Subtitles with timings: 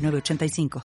[0.00, 0.82] 906985.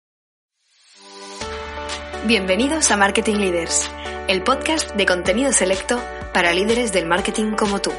[2.26, 3.90] Bienvenidos a Marketing Leaders,
[4.28, 6.00] el podcast de contenido selecto
[6.32, 7.92] para líderes del marketing como tú.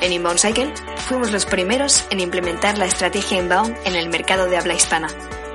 [0.00, 4.56] En Inbound Cycle fuimos los primeros en implementar la estrategia Inbound en el mercado de
[4.56, 5.08] habla hispana.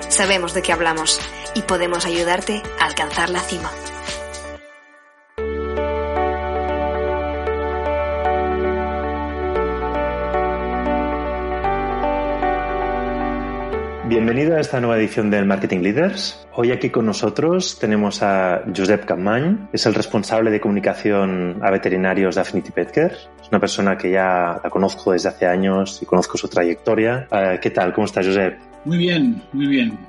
[0.09, 1.20] Sabemos de qué hablamos
[1.55, 3.71] y podemos ayudarte a alcanzar la cima.
[14.31, 16.48] Bienvenido a esta nueva edición del Marketing Leaders.
[16.53, 22.35] Hoy aquí con nosotros tenemos a Josep Campmany, es el responsable de comunicación a veterinarios
[22.35, 23.13] de Affinity Petcare.
[23.13, 27.27] Es una persona que ya la conozco desde hace años y conozco su trayectoria.
[27.29, 27.91] Eh, ¿Qué tal?
[27.91, 28.57] ¿Cómo estás, Josep?
[28.85, 29.99] Muy bien, muy bien.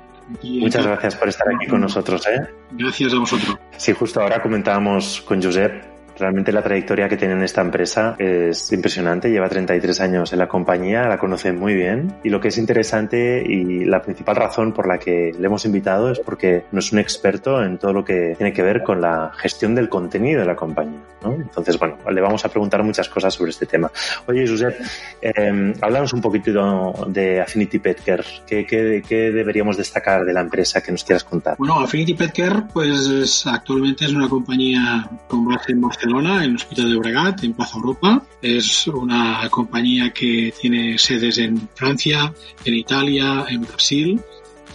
[0.41, 2.25] Muchas gracias por estar aquí con nosotros.
[2.27, 2.47] ¿eh?
[2.71, 3.57] Gracias a vosotros.
[3.75, 5.92] Sí, justo ahora comentábamos con Josep
[6.23, 9.29] Realmente la trayectoria que tiene en esta empresa es impresionante.
[9.29, 12.15] Lleva 33 años en la compañía, la conoce muy bien.
[12.23, 16.09] Y lo que es interesante y la principal razón por la que le hemos invitado
[16.09, 19.33] es porque no es un experto en todo lo que tiene que ver con la
[19.35, 21.01] gestión del contenido de la compañía.
[21.23, 21.33] ¿no?
[21.33, 23.91] Entonces, bueno, le vamos a preguntar muchas cosas sobre este tema.
[24.25, 24.79] Oye, Josep,
[25.21, 28.23] eh, háblanos un poquito de Affinity Petcare.
[28.47, 31.57] ¿Qué, qué, qué deberíamos destacar de la empresa que nos quieras contar?
[31.57, 36.57] Bueno, Affinity Petcare, pues actualmente es una compañía con base en Barcelona Barcelona, en el
[36.57, 38.21] Hospital de Obregat, en Plaza Europa.
[38.41, 42.31] Es una compañía que tiene sedes en Francia,
[42.63, 44.21] en Italia, en Brasil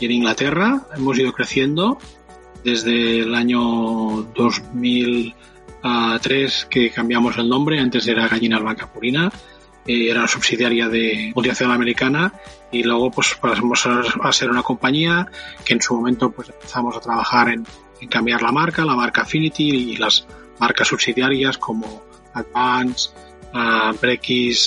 [0.01, 0.83] y en Inglaterra.
[0.97, 1.99] Hemos ido creciendo
[2.65, 7.79] desde el año 2003 que cambiamos el nombre.
[7.79, 9.31] Antes era Gallina Blanca Purina.
[9.87, 12.33] Eh, era subsidiaria de multinacional americana
[12.73, 15.29] y luego pues pasamos a ser una compañía
[15.65, 17.65] que en su momento pues empezamos a trabajar en,
[18.01, 20.27] en cambiar la marca, la marca Affinity y las
[20.59, 22.03] marcas subsidiarias como
[22.35, 23.11] Advance,
[23.55, 23.93] uh,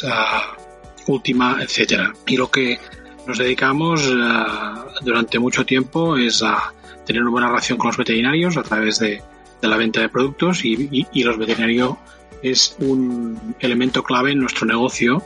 [0.03, 2.13] uh, Ultima, etcétera.
[2.28, 2.79] Y lo que
[3.28, 6.74] nos dedicamos uh, durante mucho tiempo es a
[7.06, 9.22] tener una buena relación con los veterinarios a través de,
[9.62, 11.96] la venta de productos y, y, y, los veterinarios
[12.41, 15.22] es un elemento clave en nuestro negocio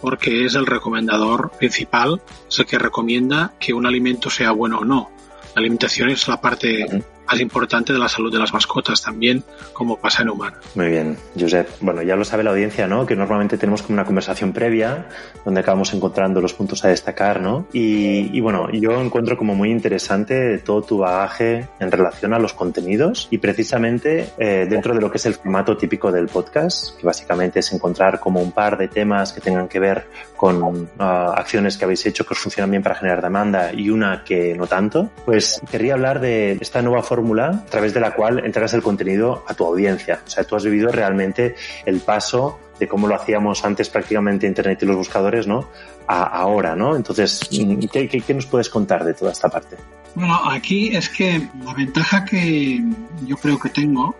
[0.00, 4.84] porque es el recomendador principal, es el que recomienda que un alimento sea bueno o
[4.84, 5.10] no.
[5.54, 9.42] La alimentación es la parte más importante de la salud de las mascotas también,
[9.72, 10.58] como pasa en humanos.
[10.74, 11.68] Muy bien, Josep.
[11.80, 13.06] Bueno, ya lo sabe la audiencia, ¿no?
[13.06, 15.08] Que normalmente tenemos como una conversación previa
[15.44, 17.66] donde acabamos encontrando los puntos a destacar, ¿no?
[17.72, 22.52] Y, y bueno, yo encuentro como muy interesante todo tu bagaje en relación a los
[22.52, 27.06] contenidos y precisamente eh, dentro de lo que es el formato típico del podcast, que
[27.06, 30.88] básicamente es encontrar como un par de temas que tengan que ver con uh,
[31.34, 34.66] acciones que habéis hecho que os funcionan bien para generar demanda y una que no
[34.66, 38.74] tanto, pues querría hablar de esta nueva forma fórmula a través de la cual entregas
[38.74, 40.20] el contenido a tu audiencia.
[40.26, 41.54] O sea, tú has vivido realmente
[41.86, 45.68] el paso de cómo lo hacíamos antes prácticamente Internet y los buscadores, ¿no?
[46.06, 46.94] A ahora, ¿no?
[46.94, 49.76] Entonces, ¿qué, qué, qué nos puedes contar de toda esta parte?
[50.14, 52.82] Bueno, aquí es que la ventaja que
[53.26, 54.14] yo creo que tengo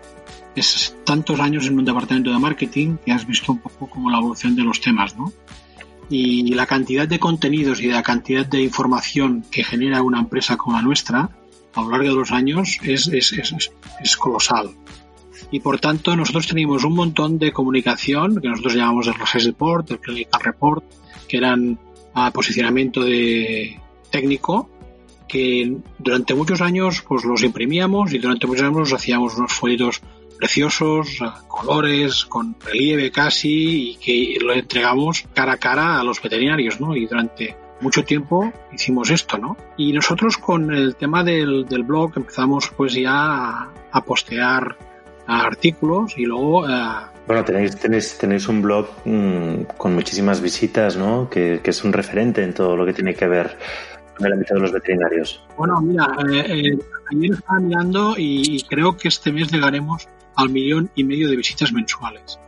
[0.55, 4.17] es tantos años en un departamento de marketing que has visto un poco como la
[4.17, 5.31] evolución de los temas, ¿no?
[6.09, 10.77] Y la cantidad de contenidos y la cantidad de información que genera una empresa como
[10.77, 11.29] la nuestra
[11.77, 13.71] a lo largo de los años es, es, es,
[14.01, 14.71] es colosal.
[15.51, 19.91] Y por tanto, nosotros teníamos un montón de comunicación que nosotros llamamos el Research Report,
[19.91, 20.83] el Clinical Report,
[21.27, 21.79] que eran
[22.15, 23.79] a posicionamiento de
[24.09, 24.69] técnico,
[25.27, 30.01] que durante muchos años pues los imprimíamos y durante muchos años hacíamos unos folletos
[30.39, 36.79] preciosos, colores, con relieve casi, y que lo entregamos cara a cara a los veterinarios,
[36.79, 36.95] ¿no?
[36.95, 39.57] Y durante mucho tiempo hicimos esto, ¿no?
[39.77, 44.75] Y nosotros con el tema del, del blog empezamos pues ya a, a postear
[45.27, 46.67] artículos y luego...
[46.67, 46.71] Eh,
[47.27, 51.29] bueno, tenéis, tenéis, tenéis un blog mmm, con muchísimas visitas, ¿no?
[51.29, 53.57] Que, que, es un referente en todo lo que tiene que ver
[54.15, 55.45] con el ámbito de los veterinarios.
[55.57, 56.79] Bueno, mira, eh, eh,
[57.11, 61.73] ayer estaba mirando y creo que este mes llegaremos al millón y medio de visitas
[61.73, 62.39] mensuales.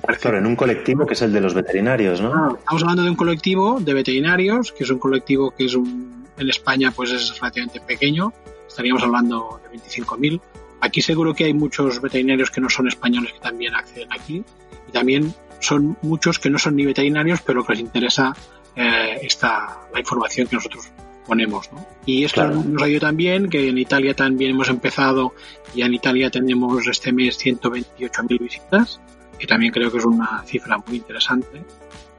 [0.00, 2.30] Claro, en un colectivo que es el de los veterinarios, ¿no?
[2.30, 6.26] Claro, estamos hablando de un colectivo de veterinarios, que es un colectivo que es un,
[6.38, 8.32] en España pues es relativamente pequeño,
[8.66, 10.40] estaríamos hablando de 25.000.
[10.80, 14.42] Aquí seguro que hay muchos veterinarios que no son españoles que también acceden aquí
[14.88, 18.34] y también son muchos que no son ni veterinarios pero que les interesa
[18.74, 20.90] eh, esta, la información que nosotros
[21.26, 21.70] ponemos.
[21.72, 21.86] ¿no?
[22.06, 25.34] Y esto nos ayuda también que en Italia también hemos empezado
[25.74, 29.00] y en Italia tenemos este mes 128.000 visitas,
[29.42, 31.64] que también creo que es una cifra muy interesante.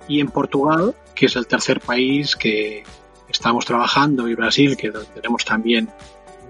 [0.09, 2.83] Y en Portugal, que es el tercer país que
[3.29, 5.87] estamos trabajando, y Brasil, que tenemos también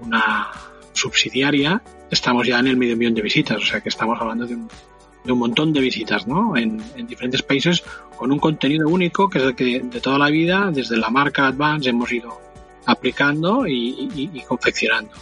[0.01, 0.47] una
[0.91, 1.79] subsidiaria,
[2.09, 5.37] estamos ya en el medio millón de visitas, o sea que estamos hablando de un,
[5.37, 6.57] montón de visitas, ¿no?
[6.57, 7.83] En, en, diferentes países
[8.17, 11.45] con un contenido único que es el que de toda la vida, desde la marca
[11.45, 12.41] Advance, hemos ido
[12.87, 15.13] aplicando y confeccionando.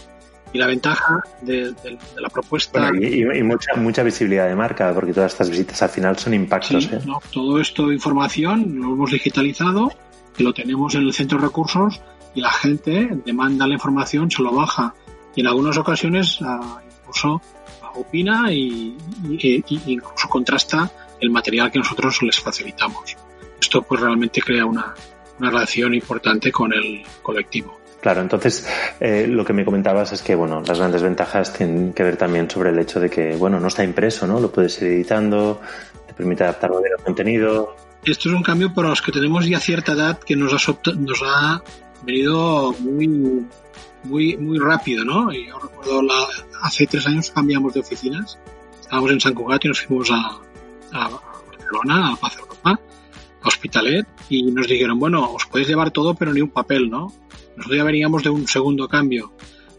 [0.53, 2.79] Y la ventaja de, de, de la propuesta.
[2.79, 6.33] Bueno, y, y, mucha, mucha visibilidad de marca, porque todas estas visitas al final son
[6.33, 6.83] impactos.
[6.83, 6.99] Sí, ¿eh?
[7.05, 9.91] no, todo esto de información lo hemos digitalizado,
[10.37, 12.01] y lo tenemos en el centro de recursos
[12.33, 14.93] y la gente demanda la información, se lo baja
[15.35, 17.41] y en algunas ocasiones uh, incluso
[17.95, 18.97] opina y,
[19.29, 23.15] y, y, incluso contrasta el material que nosotros les facilitamos.
[23.59, 24.93] Esto pues realmente crea una,
[25.39, 27.80] una relación importante con el colectivo.
[28.01, 28.67] Claro, entonces
[28.99, 32.49] eh, lo que me comentabas es que bueno, las grandes ventajas tienen que ver también
[32.49, 34.39] sobre el hecho de que bueno, no está impreso, ¿no?
[34.39, 35.61] Lo puedes ir editando,
[36.07, 37.75] te permite adaptarlo al contenido.
[38.03, 40.51] Esto es un cambio para los que tenemos ya cierta edad que nos
[41.23, 41.63] ha,
[42.03, 43.45] venido muy
[44.03, 45.31] muy muy rápido, ¿no?
[45.31, 46.01] Yo recuerdo
[46.63, 48.39] hace tres años cambiamos de oficinas,
[48.79, 50.39] estábamos en San Cugat y nos fuimos a,
[50.91, 51.09] a
[51.47, 52.79] Barcelona, a Paz Europa,
[53.43, 57.13] a Hospitalet, y nos dijeron, bueno, os podéis llevar todo, pero ni un papel, ¿no?
[57.55, 59.33] Nosotros ya veníamos de un segundo cambio.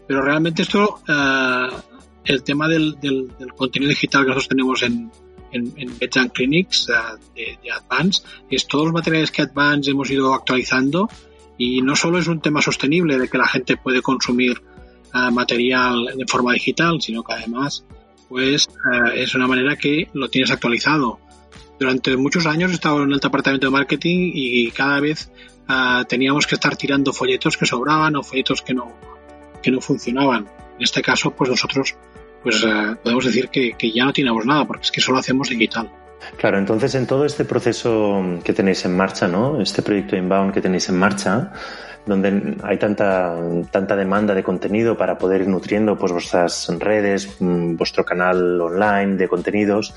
[0.07, 1.67] Pero realmente esto, eh,
[2.25, 5.11] el tema del, del, contenido digital que nosotros tenemos en,
[5.51, 10.09] en, en Beds Clinics uh, de, de, Advance, es todos los materiales que Advance hemos
[10.09, 11.09] ido actualizando
[11.57, 14.61] y no solo es un tema sostenible de que la gente puede consumir
[15.13, 17.85] uh, material de forma digital, sino que además
[18.29, 21.19] pues uh, es una manera que lo tienes actualizado.
[21.79, 25.31] Durante muchos años he estado en el departamento de marketing y cada vez
[25.69, 28.93] uh, teníamos que estar tirando folletos que sobraban o folletos que no,
[29.61, 30.47] que no funcionaban.
[30.77, 31.95] En este caso, pues nosotros
[32.43, 35.89] pues uh, podemos decir que, ya no tenemos nada, porque es que solo hacemos digital.
[36.37, 39.61] Claro, entonces en todo este proceso que tenéis en marcha, ¿no?
[39.61, 41.51] Este proyecto Inbound que tenéis en marcha,
[42.05, 43.37] donde hay tanta,
[43.71, 49.15] tanta demanda de contenido para poder ir nutriendo pues vuestras redes, mm, vuestro canal online
[49.15, 49.95] de contenidos.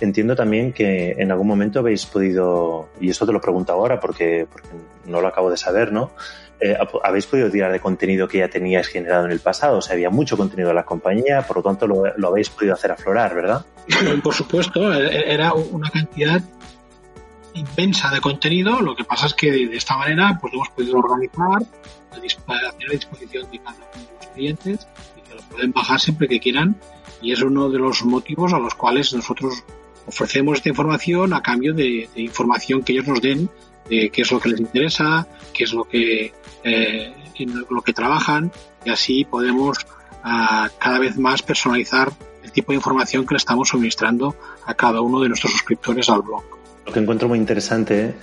[0.00, 4.46] Entiendo también que en algún momento habéis podido, y esto te lo pregunto ahora porque,
[4.50, 4.68] porque
[5.06, 6.10] no lo acabo de saber, ¿no?
[6.58, 9.78] Eh, habéis podido tirar de contenido que ya teníais generado en el pasado.
[9.78, 12.92] O sea, había mucho contenido de la compañía, por lo tanto lo, habéis podido hacer
[12.92, 13.64] aflorar, ¿verdad?
[14.22, 16.42] Por supuesto, era una cantidad
[17.52, 18.80] inmensa de contenido.
[18.80, 21.62] Lo que pasa es que de esta manera pues hemos podido organizar,
[22.12, 26.26] hacer a disposición de cada uno de los clientes y que lo pueden bajar siempre
[26.28, 26.76] que quieran.
[27.20, 29.64] Y es uno de los motivos a los cuales nosotros
[30.06, 33.50] ofrecemos esta información a cambio de, de información que ellos nos den
[33.88, 36.32] de qué es lo que les interesa, qué es lo que
[36.64, 38.50] eh, en lo que trabajan
[38.84, 39.78] y así podemos
[40.24, 42.10] uh, cada vez más personalizar
[42.42, 46.22] el tipo de información que le estamos suministrando a cada uno de nuestros suscriptores al
[46.22, 46.42] blog.
[46.86, 48.14] Lo que encuentro muy interesante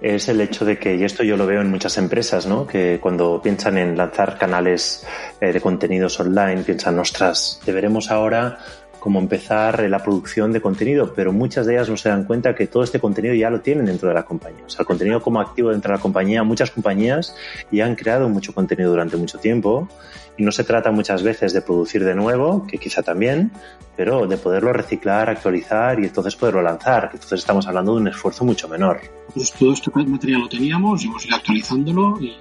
[0.00, 2.66] es el hecho de que, y esto yo lo veo en muchas empresas, ¿no?
[2.66, 5.06] que cuando piensan en lanzar canales
[5.40, 8.58] eh, de contenidos online, piensan, ostras, deberemos ahora
[9.00, 12.66] como empezar la producción de contenido, pero muchas de ellas no se dan cuenta que
[12.66, 14.62] todo este contenido ya lo tienen dentro de la compañía.
[14.66, 17.34] O sea, el contenido como activo dentro de la compañía, muchas compañías
[17.72, 19.88] ya han creado mucho contenido durante mucho tiempo
[20.36, 23.50] y no se trata muchas veces de producir de nuevo, que quizá también,
[23.96, 28.44] pero de poderlo reciclar, actualizar y entonces poderlo lanzar, entonces estamos hablando de un esfuerzo
[28.44, 29.00] mucho menor.
[29.34, 32.36] Pues todo este material lo teníamos, hemos ido actualizándolo y,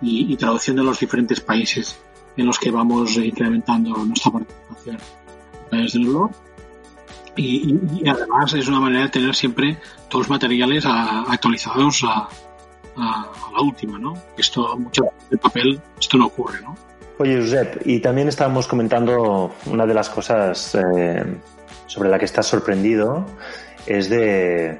[0.00, 1.98] y, y traduciendo a los diferentes países
[2.36, 4.98] en los que vamos incrementando nuestra participación
[5.76, 6.30] del blog.
[7.36, 12.28] Y, además es una manera de tener siempre todos los materiales actualizados a,
[12.94, 14.14] la última, ¿no?
[14.36, 16.76] Esto, mucho de papel, esto no ocurre, ¿no?
[17.18, 21.24] Oye, Josep, y también estábamos comentando una de las cosas eh,
[21.86, 23.24] sobre la que estás sorprendido,
[23.86, 24.78] es de,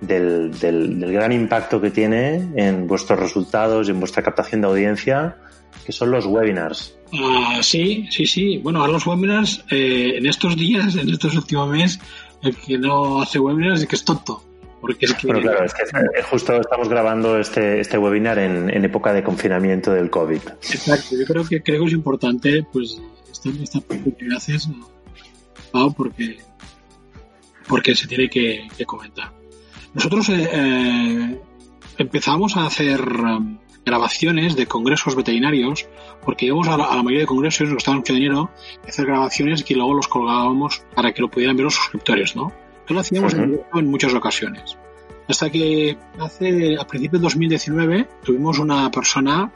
[0.00, 5.36] del, gran impacto que tiene en vuestros resultados y en vuestra captación de audiencia,
[5.84, 6.97] que son los webinars.
[7.12, 8.58] Uh, sí, sí, sí.
[8.58, 12.00] Bueno, a los webinars, eh, en estos días, en estos últimos meses,
[12.42, 14.42] el que no hace webinars es que es tonto.
[14.80, 15.26] Porque es que...
[15.26, 19.92] Bueno, claro, es que justo estamos grabando este, este webinar en, en, época de confinamiento
[19.92, 20.40] del COVID.
[20.70, 23.00] Exacto, yo creo que creo que es importante pues
[23.30, 24.68] esta, esta que haces,
[25.72, 26.38] Pau, porque,
[27.66, 29.32] porque se tiene que, que comentar.
[29.94, 31.40] Nosotros eh, eh,
[31.98, 35.88] empezamos a hacer um, grabaciones de congresos veterinarios,
[36.24, 38.50] porque íbamos a la, a la mayoría de congresos, nos costaba mucho dinero,
[38.86, 42.52] hacer grabaciones que luego los colgábamos para que lo pudieran ver los suscriptores, ¿no?
[42.80, 43.64] Esto lo hacíamos uh -huh.
[43.74, 44.76] en, en muchas ocasiones.
[45.28, 49.52] Hasta que hace, a principios de 2019, tuvimos una persona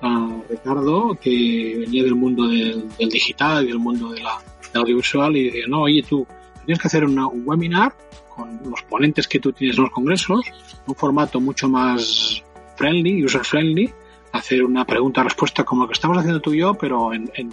[0.00, 4.38] a Ricardo, que venía del mundo del, digital y del mundo de la,
[4.74, 6.26] audiovisual, y decía, no, oye tú,
[6.64, 7.94] tienes que hacer un webinar
[8.28, 10.46] con los ponentes que tú tienes en los congresos,
[10.86, 12.44] un formato mucho más
[12.76, 13.92] friendly, user friendly,
[14.32, 17.52] hacer una pregunta-respuesta como lo que estamos haciendo tú y yo, pero en, en,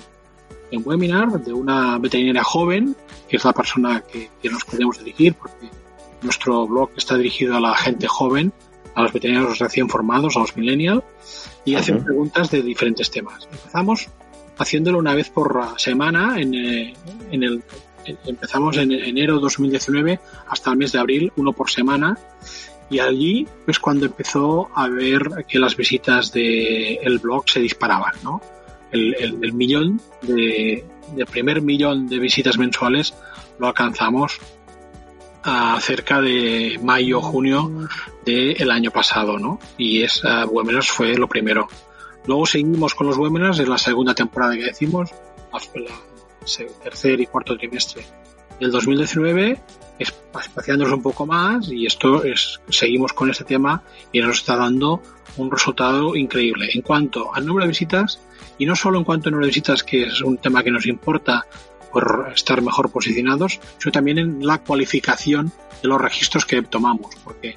[0.85, 2.95] webinar de una veterinaria joven,
[3.29, 5.69] que es la persona que, que nos podemos dirigir, porque
[6.23, 8.51] nuestro blog está dirigido a la gente joven,
[8.95, 11.03] a los veterinarios recién formados, a los millennials,
[11.63, 13.47] y hacen preguntas de diferentes temas.
[13.51, 14.09] Empezamos
[14.57, 16.93] haciéndolo una vez por semana en, eh,
[17.29, 17.63] en el
[18.05, 22.17] empezamos en enero 2019 hasta el mes de abril, uno por semana,
[22.93, 28.13] y allí es cuando empezó a ver que las visitas del el blog se disparaban,
[28.23, 28.39] ¿no?
[28.91, 30.85] El, millón de,
[31.17, 33.15] el primer millón de visitas mensuales
[33.57, 34.37] lo alcanzamos
[35.41, 37.89] a cerca de mayo junio
[38.23, 39.59] del año pasado, ¿no?
[39.79, 41.67] Y es uh, webinars fue lo primero.
[42.27, 45.09] Luego seguimos con los webinars en la segunda temporada que decimos,
[46.59, 48.05] el tercer y cuarto trimestre
[48.63, 49.59] del 2019,
[49.99, 55.01] espaciándonos un poco más y esto es, seguimos con este tema y nos está dando
[55.37, 56.69] un resultado increíble.
[56.73, 58.19] En cuanto al número de visitas,
[58.57, 60.85] y no solo en cuanto al número de visitas, que es un tema que nos
[60.85, 61.45] importa
[61.91, 65.51] por estar mejor posicionados, sino también en la cualificación
[65.81, 67.55] de los registros que tomamos, porque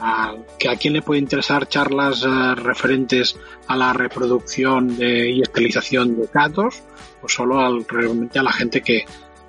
[0.00, 3.36] a, que a quién le puede interesar charlas eh, referentes
[3.68, 6.82] a la reproducción de, y estilización de gatos,
[7.20, 9.04] pues solo al, realmente a la gente que,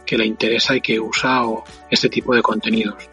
[0.05, 1.43] que le interesa y que usa
[1.89, 3.09] este tipo de contenidos.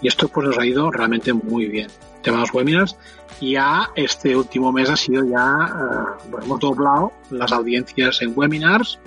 [0.00, 1.88] Y esto pues nos ha ido realmente muy bien.
[2.22, 2.96] Tema de los webinars.
[3.40, 8.98] Ya este último mes ha sido ya, eh, hemos doblado las audiencias en webinars,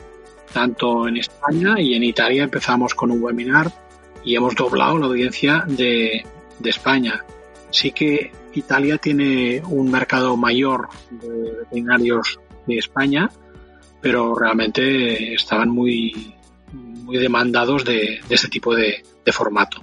[0.52, 3.72] tanto en España y en Italia empezamos con un webinar
[4.24, 6.26] y hemos doblado la audiencia de,
[6.60, 7.24] de España.
[7.70, 13.30] Sí que Italia tiene un mercado mayor de veterinarios de España,
[14.02, 16.36] pero realmente estaban muy,
[16.78, 19.82] muy demandados de, de este tipo de, de, formato.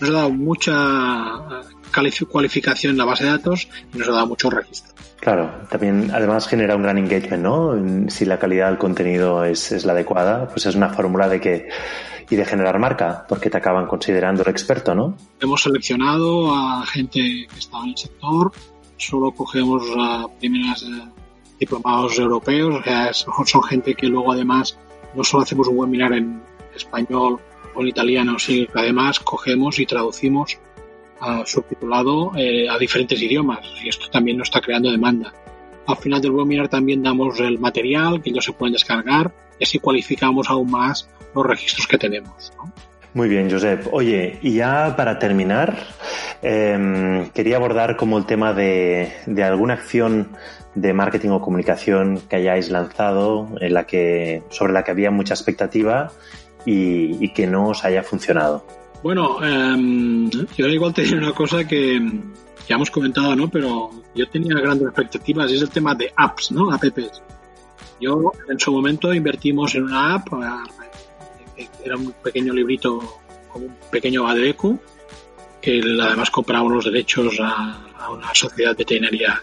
[0.00, 0.72] Nos ha dado mucha
[2.28, 4.92] cualificación en la base de datos y nos ha dado mucho registro.
[5.20, 8.10] Claro, también además genera un gran engagement, ¿no?
[8.10, 11.68] Si la calidad del contenido es, es la adecuada, pues es una fórmula de que
[12.28, 15.16] y de generar marca, porque te acaban considerando el experto, ¿no?
[15.38, 18.52] Hemos seleccionado a gente que estaba en el sector,
[18.96, 21.08] solo cogemos a primeras eh,
[21.60, 24.78] diplomados europeos, o sea, son gente que luego además
[25.14, 26.42] no solo hacemos un webinar en
[26.74, 27.38] español
[27.74, 30.58] o en italiano, sino que además cogemos y traducimos
[31.20, 35.32] a subtitulado eh, a diferentes idiomas y esto también nos está creando demanda.
[35.86, 39.78] Al final del webinar también damos el material que ellos se pueden descargar y así
[39.78, 42.52] cualificamos aún más los registros que tenemos.
[43.14, 43.88] Muy bien, Josep.
[43.92, 45.76] Oye, y ya para terminar,
[46.40, 50.28] em, quería abordar como el tema de, de, alguna acción
[50.74, 55.34] de marketing o comunicación que hayáis lanzado en la que, sobre la que había mucha
[55.34, 56.12] expectativa
[56.64, 58.64] y, que no os haya funcionado.
[59.02, 62.00] Bueno, eh, yo igual tenía una cosa que
[62.68, 63.48] ya hemos comentado, ¿no?
[63.50, 66.72] Pero yo tenía grandes expectativas y es el tema de apps, ¿no?
[66.72, 67.22] Apps.
[68.00, 70.28] Yo en su momento invertimos en una app
[71.84, 73.20] era un pequeño librito
[73.54, 74.78] un pequeño ADECU
[75.60, 77.78] que además compramos los derechos a,
[78.10, 79.40] una sociedad veterinaria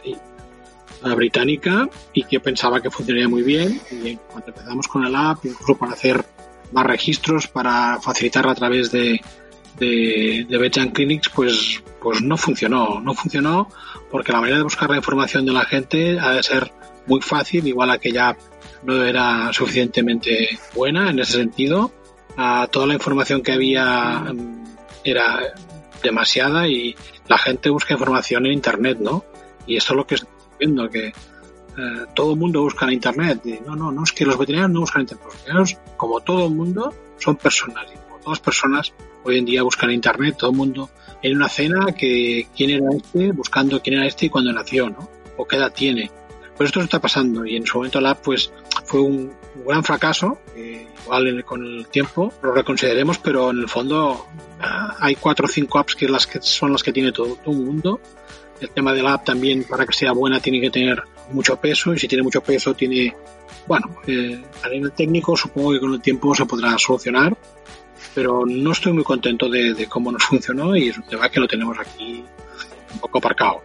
[1.15, 3.82] británica y que pensaba que funcionaría muy bien.
[3.91, 6.25] Y cuando empezamos con el app incluso para hacer
[6.72, 9.22] más registros para facilitarla a través de
[9.79, 13.00] de, de Clinics pues pues no funcionó.
[13.01, 13.70] No funcionó
[14.12, 16.72] porque la manera de buscar la información de la gente ha de ser
[17.08, 18.39] muy fácil igual aquella app
[18.84, 21.91] no era suficientemente buena en ese sentido.
[22.72, 24.63] Toda la información que había mm,
[25.03, 25.39] era
[26.01, 26.96] demasiada y
[27.27, 29.25] la gente busca información en internet, ¿no?
[29.68, 30.15] Y eso es lo que
[30.60, 31.13] viendo, que eh,
[32.13, 33.42] todo el mundo busca en internet.
[33.66, 35.25] no, no, no es que los veterinarios no buscan internet.
[35.25, 37.86] Los veterinarios, como todo el mundo, son personas.
[37.94, 40.89] Y como todas las personas, hoy en día buscan en internet, todo el mundo
[41.22, 45.10] en una cena que quién era este, buscando quién era este y cuándo nació, ¿no?
[45.38, 46.12] O qué edad tiene.
[46.58, 48.51] Pues esto está pasando y en su momento la app pues
[48.86, 49.32] fue un,
[49.66, 50.39] gran fracaso,
[51.04, 54.25] igual con el tiempo lo reconsideremos, pero en el fondo
[54.60, 57.56] ah, hay cuatro o cinco apps que, las que son las que tiene todo el
[57.56, 58.00] mundo.
[58.60, 61.94] El tema de la app también para que sea buena tiene que tener mucho peso
[61.94, 63.16] y si tiene mucho peso tiene,
[63.68, 67.38] bueno, eh, a nivel técnico supongo que con el tiempo se podrá solucionar,
[68.13, 71.39] pero no estoy muy contento de, de cómo nos funcionó y es un tema que
[71.39, 72.24] lo tenemos aquí
[72.93, 73.62] un poco aparcado.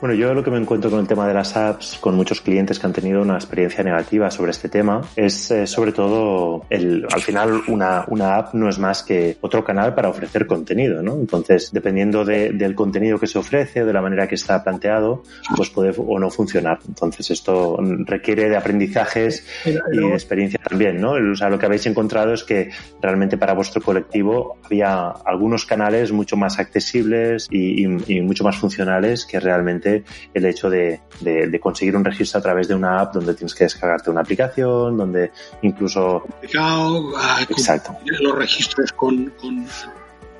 [0.00, 2.78] Bueno, yo lo que me encuentro con el tema de las apps, con muchos clientes
[2.78, 7.20] que han tenido una experiencia negativa sobre este tema, es eh, sobre todo el, al
[7.20, 11.14] final una, una app no es más que otro canal para ofrecer contenido, ¿no?
[11.14, 15.22] Entonces, dependiendo de, del contenido que se ofrece o de la manera que está planteado,
[15.56, 16.78] pues puede o no funcionar.
[16.86, 21.12] Entonces, esto requiere de aprendizajes y de experiencia también, ¿no?
[21.12, 22.70] O sea, lo que habéis encontrado es que
[23.02, 28.56] realmente para vuestro colectivo había algunos canales mucho más accesibles y, y, y mucho más
[28.56, 33.00] funcionales que realmente el hecho de, de, de, conseguir un registro a través de una
[33.00, 35.30] app donde tienes que descargarte una aplicación, donde
[35.62, 36.20] incluso...
[36.20, 37.12] Complicado,
[37.48, 37.96] Exacto.
[38.20, 39.66] Los registros con, con,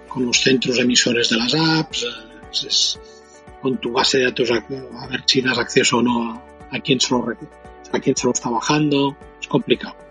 [0.08, 2.06] con, los centros emisores de las apps,
[2.66, 2.98] es,
[3.60, 7.00] con tu base de datos a, ver si das acceso o no a, a quién
[7.00, 7.26] se lo,
[7.92, 10.07] a quién se lo está bajando, es complicado.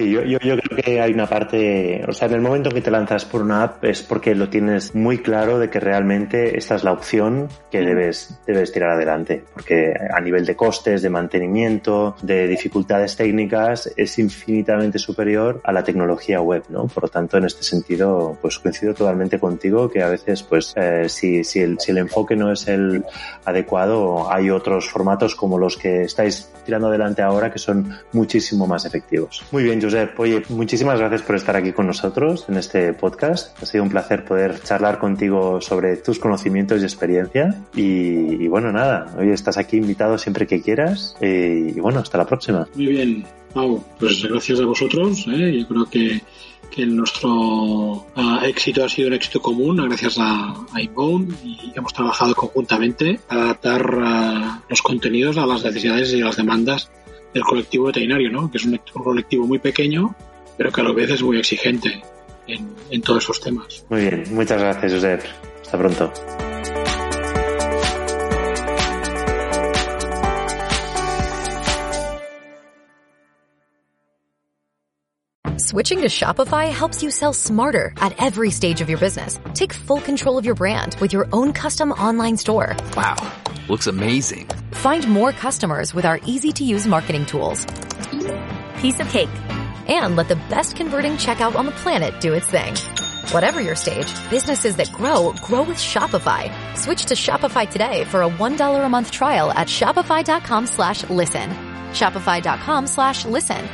[0.00, 2.80] Sí, yo, yo, yo, creo que hay una parte, o sea, en el momento que
[2.80, 6.76] te lanzas por una app es porque lo tienes muy claro de que realmente esta
[6.76, 12.16] es la opción que debes, debes tirar adelante, porque a nivel de costes, de mantenimiento,
[12.22, 16.86] de dificultades técnicas, es infinitamente superior a la tecnología web, ¿no?
[16.86, 21.10] Por lo tanto, en este sentido, pues coincido totalmente contigo que a veces, pues, eh,
[21.10, 23.04] si, si, el, si el enfoque no es el
[23.44, 28.86] adecuado, hay otros formatos como los que estáis tirando adelante ahora que son muchísimo más
[28.86, 29.44] efectivos.
[29.50, 33.60] Muy bien, Josep, oye, muchísimas gracias por estar aquí con nosotros en este podcast.
[33.60, 37.60] Ha sido un placer poder charlar contigo sobre tus conocimientos y experiencia.
[37.74, 41.16] Y, y bueno, nada, hoy estás aquí invitado siempre que quieras.
[41.20, 42.68] Y, y bueno, hasta la próxima.
[42.76, 45.26] Muy bien, Pau, pues gracias a vosotros.
[45.26, 45.58] ¿eh?
[45.58, 46.20] Yo creo que
[46.70, 51.92] que nuestro uh, éxito ha sido un éxito común gracias a, a Inbound y hemos
[51.92, 56.88] trabajado conjuntamente para adaptar uh, los contenidos a las necesidades y las demandas
[57.32, 58.50] del colectivo veterinario, ¿no?
[58.50, 60.14] que es un, un colectivo muy pequeño,
[60.56, 62.02] pero que a la vez es muy exigente
[62.46, 63.84] en, en todos esos temas.
[63.88, 65.22] Muy bien, muchas gracias, Josep.
[65.62, 66.12] Hasta pronto.
[75.70, 79.38] Switching to Shopify helps you sell smarter at every stage of your business.
[79.54, 82.74] Take full control of your brand with your own custom online store.
[82.96, 83.14] Wow,
[83.70, 84.46] looks amazing.
[84.72, 87.64] Find more customers with our easy to use marketing tools.
[88.78, 89.30] Piece of cake.
[89.88, 92.74] And let the best converting checkout on the planet do its thing.
[93.32, 96.52] Whatever your stage, businesses that grow, grow with Shopify.
[96.76, 101.50] Switch to Shopify today for a $1 a month trial at shopify.com slash listen.
[101.92, 103.68] Shopify.com slash listen.